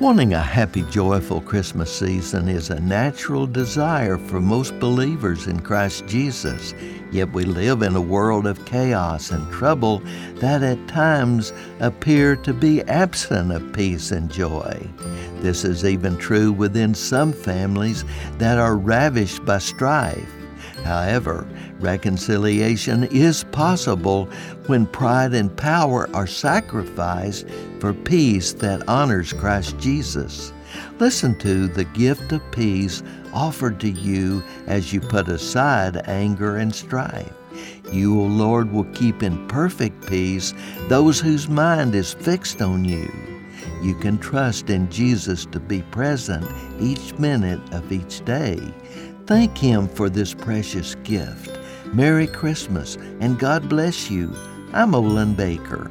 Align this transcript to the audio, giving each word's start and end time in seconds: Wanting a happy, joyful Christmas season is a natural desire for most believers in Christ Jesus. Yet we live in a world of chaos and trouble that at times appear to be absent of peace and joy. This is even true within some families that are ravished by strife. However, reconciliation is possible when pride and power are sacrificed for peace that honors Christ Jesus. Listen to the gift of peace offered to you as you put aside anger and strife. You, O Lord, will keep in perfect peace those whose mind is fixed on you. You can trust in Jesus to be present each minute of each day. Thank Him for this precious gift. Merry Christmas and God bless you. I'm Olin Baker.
Wanting 0.00 0.32
a 0.32 0.40
happy, 0.40 0.80
joyful 0.84 1.42
Christmas 1.42 1.94
season 1.94 2.48
is 2.48 2.70
a 2.70 2.80
natural 2.80 3.46
desire 3.46 4.16
for 4.16 4.40
most 4.40 4.80
believers 4.80 5.46
in 5.46 5.60
Christ 5.60 6.06
Jesus. 6.06 6.72
Yet 7.12 7.30
we 7.34 7.44
live 7.44 7.82
in 7.82 7.94
a 7.94 8.00
world 8.00 8.46
of 8.46 8.64
chaos 8.64 9.30
and 9.30 9.52
trouble 9.52 9.98
that 10.36 10.62
at 10.62 10.88
times 10.88 11.52
appear 11.80 12.34
to 12.36 12.54
be 12.54 12.80
absent 12.84 13.52
of 13.52 13.74
peace 13.74 14.10
and 14.10 14.32
joy. 14.32 14.88
This 15.42 15.66
is 15.66 15.84
even 15.84 16.16
true 16.16 16.50
within 16.50 16.94
some 16.94 17.34
families 17.34 18.06
that 18.38 18.56
are 18.56 18.78
ravished 18.78 19.44
by 19.44 19.58
strife. 19.58 20.39
However, 20.84 21.46
reconciliation 21.78 23.04
is 23.04 23.44
possible 23.44 24.26
when 24.66 24.86
pride 24.86 25.34
and 25.34 25.54
power 25.56 26.08
are 26.14 26.26
sacrificed 26.26 27.46
for 27.78 27.92
peace 27.92 28.52
that 28.54 28.88
honors 28.88 29.32
Christ 29.32 29.78
Jesus. 29.78 30.52
Listen 30.98 31.36
to 31.38 31.66
the 31.68 31.84
gift 31.84 32.32
of 32.32 32.42
peace 32.52 33.02
offered 33.32 33.80
to 33.80 33.90
you 33.90 34.42
as 34.66 34.92
you 34.92 35.00
put 35.00 35.28
aside 35.28 36.00
anger 36.08 36.56
and 36.56 36.74
strife. 36.74 37.32
You, 37.92 38.20
O 38.20 38.24
Lord, 38.24 38.72
will 38.72 38.84
keep 38.84 39.22
in 39.22 39.48
perfect 39.48 40.06
peace 40.06 40.54
those 40.88 41.20
whose 41.20 41.48
mind 41.48 41.94
is 41.94 42.12
fixed 42.12 42.62
on 42.62 42.84
you. 42.84 43.10
You 43.82 43.94
can 43.94 44.18
trust 44.18 44.70
in 44.70 44.90
Jesus 44.90 45.46
to 45.46 45.60
be 45.60 45.82
present 45.82 46.46
each 46.80 47.18
minute 47.18 47.60
of 47.72 47.90
each 47.90 48.24
day. 48.24 48.60
Thank 49.30 49.58
Him 49.58 49.86
for 49.86 50.10
this 50.10 50.34
precious 50.34 50.96
gift. 51.04 51.56
Merry 51.94 52.26
Christmas 52.26 52.96
and 53.20 53.38
God 53.38 53.68
bless 53.68 54.10
you. 54.10 54.34
I'm 54.72 54.92
Olin 54.92 55.34
Baker. 55.34 55.88